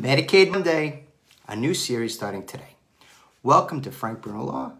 Medicaid 0.00 0.50
Monday, 0.50 1.04
a 1.46 1.54
new 1.54 1.74
series 1.74 2.14
starting 2.14 2.46
today. 2.46 2.76
Welcome 3.42 3.82
to 3.82 3.92
Frank 3.92 4.22
Bruno 4.22 4.44
Law. 4.44 4.72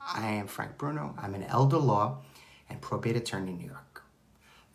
I 0.00 0.28
am 0.28 0.46
Frank 0.46 0.78
Bruno. 0.78 1.16
I'm 1.18 1.34
an 1.34 1.42
elder 1.42 1.76
law 1.76 2.18
and 2.70 2.80
probate 2.80 3.16
attorney 3.16 3.50
in 3.50 3.58
New 3.58 3.66
York. 3.66 4.04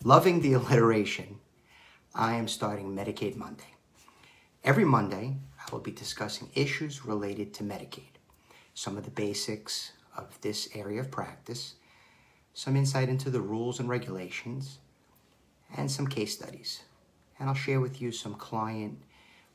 Loving 0.04 0.42
the 0.42 0.52
alliteration, 0.52 1.38
I 2.14 2.34
am 2.34 2.46
starting 2.46 2.94
Medicaid 2.94 3.36
Monday. 3.36 3.74
Every 4.62 4.84
Monday, 4.84 5.38
I 5.58 5.72
will 5.72 5.80
be 5.80 5.92
discussing 5.92 6.50
issues 6.54 7.06
related 7.06 7.54
to 7.54 7.64
Medicaid, 7.64 8.18
some 8.74 8.98
of 8.98 9.04
the 9.04 9.10
basics 9.10 9.92
of 10.14 10.38
this 10.42 10.68
area 10.74 11.00
of 11.00 11.10
practice, 11.10 11.76
some 12.52 12.76
insight 12.76 13.08
into 13.08 13.30
the 13.30 13.40
rules 13.40 13.80
and 13.80 13.88
regulations, 13.88 14.78
and 15.74 15.90
some 15.90 16.06
case 16.06 16.34
studies. 16.34 16.82
And 17.40 17.48
I'll 17.48 17.54
share 17.54 17.80
with 17.80 18.02
you 18.02 18.12
some 18.12 18.34
client 18.34 18.98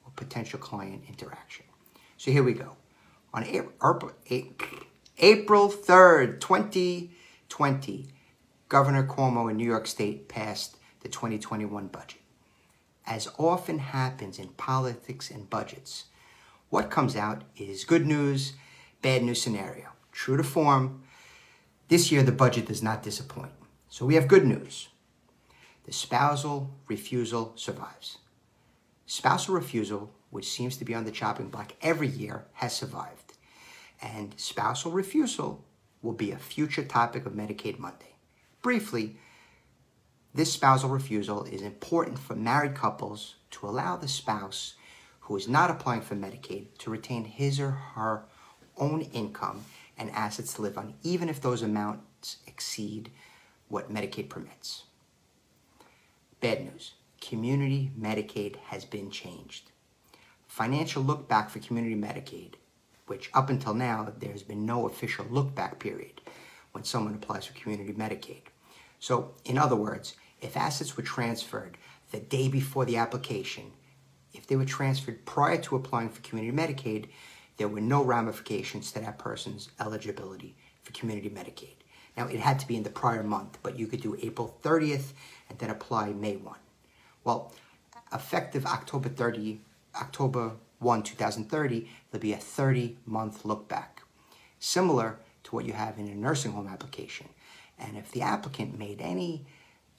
or 0.10 0.12
potential 0.16 0.60
client 0.60 1.04
interaction. 1.08 1.66
So 2.18 2.32
here 2.32 2.44
we 2.44 2.54
go. 2.54 2.76
On 3.34 3.44
April, 3.44 4.12
April 5.20 5.70
3rd, 5.70 6.40
2020, 6.40 8.08
Governor 8.68 9.08
Cuomo 9.08 9.50
in 9.50 9.58
New 9.58 9.68
York 9.68 9.88
State 9.88 10.28
passed 10.28 10.78
the 11.02 11.10
2021 11.10 11.88
budget. 11.88 12.22
As 13.06 13.30
often 13.38 13.80
happens 13.80 14.38
in 14.40 14.50
politics 14.50 15.32
and 15.32 15.50
budgets, 15.50 16.06
what 16.70 16.92
comes 16.92 17.16
out 17.16 17.44
is 17.56 17.84
good 17.84 18.06
news, 18.06 18.54
bad 19.02 19.24
news 19.24 19.42
scenario. 19.42 19.90
True 20.12 20.38
to 20.38 20.44
form, 20.44 21.04
this 21.88 22.12
year 22.12 22.22
the 22.22 22.32
budget 22.32 22.68
does 22.68 22.84
not 22.84 23.02
disappoint. 23.02 23.52
So 23.90 24.06
we 24.06 24.16
have 24.16 24.28
good 24.28 24.46
news. 24.46 24.90
The 25.86 25.92
spousal 25.94 26.72
refusal 26.88 27.54
survives. 27.56 28.20
Spousal 29.10 29.56
refusal, 29.56 30.14
which 30.30 30.52
seems 30.52 30.78
to 30.78 30.86
be 30.86 30.94
on 30.94 31.04
the 31.04 31.10
chopping 31.10 31.50
block 31.50 31.74
every 31.82 32.08
year, 32.08 32.46
has 32.54 32.76
survived. 32.76 33.34
And 34.00 34.36
spousal 34.38 34.92
refusal 34.92 35.66
will 36.04 36.14
be 36.14 36.30
a 36.30 36.38
future 36.38 36.84
topic 36.84 37.26
of 37.26 37.34
Medicaid 37.34 37.80
Monday. 37.80 38.14
Briefly, 38.62 39.16
this 40.36 40.54
spousal 40.54 40.92
refusal 40.92 41.44
is 41.46 41.64
important 41.64 42.20
for 42.20 42.36
married 42.36 42.76
couples 42.76 43.38
to 43.50 43.68
allow 43.68 43.98
the 43.98 44.08
spouse 44.08 44.76
who 45.22 45.36
is 45.36 45.48
not 45.48 45.72
applying 45.72 46.02
for 46.02 46.16
Medicaid 46.16 46.78
to 46.78 46.92
retain 46.92 47.26
his 47.26 47.60
or 47.60 47.72
her 47.72 48.26
own 48.78 49.02
income 49.02 49.66
and 49.98 50.12
assets 50.12 50.54
to 50.54 50.62
live 50.62 50.78
on, 50.78 50.94
even 51.02 51.30
if 51.30 51.42
those 51.42 51.64
amounts 51.64 52.38
exceed 52.46 53.10
what 53.70 53.92
Medicaid 53.92 54.30
permits. 54.30 54.84
Bad 56.42 56.64
news 56.64 56.94
community 57.22 57.92
Medicaid 58.00 58.56
has 58.68 58.86
been 58.86 59.12
changed. 59.12 59.72
Financial 60.48 61.04
look 61.04 61.28
back 61.28 61.50
for 61.50 61.60
community 61.60 61.96
Medicaid, 61.96 62.56
which 63.08 63.30
up 63.34 63.50
until 63.50 63.74
now 63.74 64.12
there's 64.20 64.44
been 64.44 64.66
no 64.66 64.88
official 64.88 65.26
look 65.30 65.54
back 65.54 65.80
period 65.80 66.22
when 66.72 66.84
someone 66.84 67.16
applies 67.16 67.46
for 67.46 67.54
community 67.54 67.94
Medicaid. 67.94 68.44
So, 69.00 69.34
in 69.46 69.58
other 69.58 69.76
words, 69.76 70.16
if 70.42 70.58
assets 70.58 70.98
were 70.98 71.04
transferred 71.04 71.78
the 72.12 72.20
day 72.20 72.48
before 72.48 72.86
the 72.86 72.98
application, 72.98 73.72
if 74.34 74.48
they 74.48 74.56
were 74.56 74.66
transferred 74.66 75.26
prior 75.26 75.58
to 75.62 75.76
applying 75.76 76.10
for 76.10 76.22
community 76.22 76.56
Medicaid, 76.56 77.08
there 77.58 77.68
were 77.68 77.82
no 77.82 78.04
ramifications 78.04 78.92
to 78.92 79.00
that 79.00 79.20
person's 79.20 79.70
eligibility 79.80 80.56
for 80.84 80.94
community 80.94 81.30
Medicaid. 81.30 81.76
Now, 82.16 82.28
it 82.28 82.40
had 82.40 82.60
to 82.60 82.68
be 82.68 82.76
in 82.76 82.84
the 82.84 82.90
prior 82.90 83.24
month, 83.24 83.60
but 83.64 83.78
you 83.78 83.88
could 83.88 84.02
do 84.02 84.18
April 84.22 84.58
30th 84.64 85.14
and 85.50 85.60
then 85.60 85.70
apply 85.70 86.10
May 86.14 86.36
1. 86.36 86.56
Well, 87.30 87.52
effective 88.12 88.66
October 88.66 89.08
30, 89.08 89.62
October 89.96 90.54
1, 90.80 91.04
2030, 91.04 91.88
there'll 92.10 92.20
be 92.20 92.34
a 92.34 92.38
30 92.38 92.98
month 93.06 93.46
look 93.46 93.68
back, 93.68 94.02
similar 94.58 95.20
to 95.44 95.54
what 95.54 95.66
you 95.66 95.74
have 95.74 96.00
in 96.00 96.08
a 96.08 96.16
nursing 96.16 96.54
home 96.54 96.68
application. 96.68 97.30
And 97.78 97.96
if 97.98 98.12
the 98.12 98.24
applicant 98.24 98.80
made 98.80 99.00
any 99.00 99.46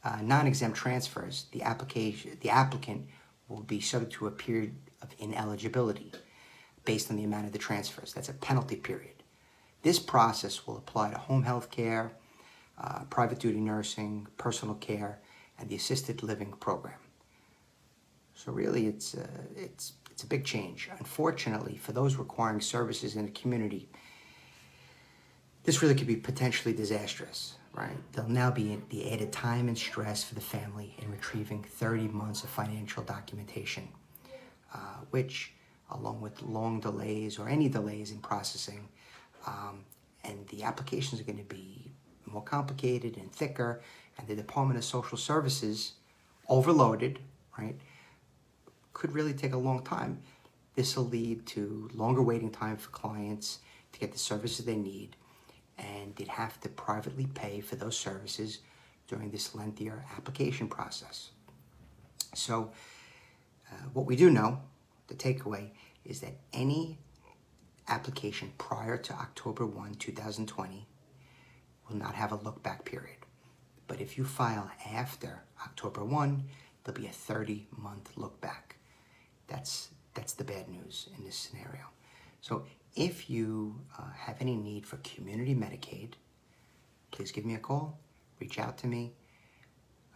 uh, 0.03 0.19
non-exempt 0.21 0.77
transfers, 0.77 1.47
the 1.53 1.63
application, 1.63 2.37
the 2.41 2.51
applicant 2.51 3.07
will 3.47 3.63
be 3.63 3.81
subject 3.81 4.15
to 4.15 4.27
a 4.27 4.33
period 4.33 4.75
of 5.01 5.15
ineligibility 5.21 6.11
based 6.85 7.13
on 7.13 7.17
the 7.17 7.23
amount 7.23 7.47
of 7.47 7.53
the 7.53 7.59
transfers. 7.59 8.13
That's 8.13 8.29
a 8.29 8.35
penalty 8.35 8.75
period. 8.75 9.23
This 9.83 10.01
process 10.01 10.67
will 10.67 10.79
apply 10.79 11.13
to 11.13 11.19
home 11.19 11.45
health 11.45 11.71
care, 11.71 12.11
uh, 12.77 13.05
private 13.05 13.39
duty 13.39 13.61
nursing, 13.61 14.27
personal 14.37 14.75
care, 14.75 15.21
and 15.61 15.69
the 15.69 15.77
assisted 15.77 16.25
living 16.25 16.55
program. 16.59 16.99
So 18.43 18.53
really, 18.53 18.87
it's, 18.87 19.15
uh, 19.15 19.27
it's, 19.55 19.93
it's 20.11 20.23
a 20.23 20.27
big 20.27 20.47
change. 20.47 20.89
Unfortunately, 20.99 21.77
for 21.77 21.93
those 21.93 22.17
requiring 22.17 22.63
services 22.63 23.15
in 23.15 23.27
the 23.27 23.31
community, 23.33 23.91
this 25.65 25.83
really 25.83 25.95
could 25.95 26.07
be 26.07 26.17
potentially 26.17 26.73
disastrous, 26.73 27.57
right? 27.75 27.99
There'll 28.13 28.31
now 28.31 28.51
be 28.51 28.81
the 28.89 29.13
added 29.13 29.31
time 29.31 29.69
and 29.69 29.77
stress 29.77 30.25
for 30.25 30.35
the 30.35 30.41
family 30.41 30.97
in 31.03 31.11
retrieving 31.11 31.63
30 31.65 32.09
months 32.09 32.43
of 32.43 32.49
financial 32.49 33.03
documentation, 33.03 33.87
uh, 34.73 34.79
which, 35.11 35.53
along 35.91 36.23
with 36.23 36.41
long 36.41 36.81
delays 36.81 37.39
or 37.39 37.47
any 37.47 37.69
delays 37.69 38.11
in 38.11 38.21
processing, 38.21 38.89
um, 39.47 39.85
and 40.25 40.49
the 40.49 40.63
applications 40.63 41.21
are 41.21 41.25
going 41.25 41.37
to 41.37 41.45
be 41.45 41.93
more 42.25 42.43
complicated 42.43 43.19
and 43.19 43.31
thicker, 43.31 43.83
and 44.17 44.27
the 44.29 44.35
Department 44.35 44.79
of 44.79 44.85
Social 44.85 45.19
Services 45.19 45.93
overloaded, 46.49 47.19
right, 47.59 47.77
could 49.01 49.13
really 49.13 49.33
take 49.33 49.55
a 49.55 49.59
long 49.59 49.83
time. 49.83 50.21
This 50.75 50.95
will 50.95 51.07
lead 51.07 51.47
to 51.47 51.89
longer 51.95 52.23
waiting 52.23 52.51
time 52.51 52.77
for 52.77 52.91
clients 52.91 53.61
to 53.93 53.99
get 53.99 54.13
the 54.13 54.19
services 54.19 54.67
they 54.67 54.77
need 54.77 55.17
and 55.79 56.15
they'd 56.17 56.29
have 56.29 56.61
to 56.61 56.69
privately 56.69 57.27
pay 57.27 57.61
for 57.63 57.77
those 57.77 57.97
services 57.97 58.59
during 59.09 59.31
this 59.31 59.55
lengthier 59.55 60.05
application 60.17 60.69
process. 60.69 61.31
So, 62.35 62.73
uh, 63.73 63.77
what 63.95 64.05
we 64.05 64.17
do 64.17 64.29
know, 64.29 64.61
the 65.09 65.15
takeaway, 65.15 65.71
is 66.05 66.21
that 66.21 66.35
any 66.53 66.99
application 67.89 68.53
prior 68.59 68.99
to 68.99 69.15
October 69.15 69.65
1, 69.65 69.95
2020 69.95 70.87
will 71.89 71.97
not 71.97 72.15
have 72.15 72.33
a 72.33 72.37
look 72.37 72.63
back 72.63 72.85
period. 72.85 73.17
But 73.87 74.03
if 74.03 74.19
you 74.19 74.25
file 74.25 74.71
after 74.93 75.43
October 75.65 76.05
1, 76.05 76.45
there'll 76.85 77.01
be 77.01 77.07
a 77.07 77.11
30 77.11 77.67
month 77.79 78.11
look 78.17 78.39
back. 78.43 78.77
That's, 79.51 79.91
that's 80.15 80.33
the 80.33 80.45
bad 80.45 80.69
news 80.69 81.09
in 81.19 81.25
this 81.25 81.37
scenario. 81.37 81.85
So 82.41 82.65
if 82.97 83.29
you 83.29 83.79
uh, 83.99 84.11
have 84.17 84.37
any 84.41 84.57
need 84.57 84.87
for 84.87 84.97
community 84.99 85.55
Medicaid, 85.55 86.13
please 87.11 87.33
give 87.33 87.45
me 87.45 87.55
a 87.55 87.59
call, 87.59 87.99
reach 88.41 88.59
out 88.59 88.79
to 88.79 88.87
me, 88.87 89.13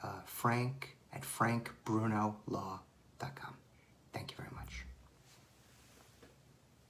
uh, 0.03 0.21
frank 0.25 0.97
at 1.12 1.23
frankbrunolaw.com. 1.23 3.55
Thank 4.12 4.31
you 4.31 4.37
very 4.37 4.50
much. 4.55 4.84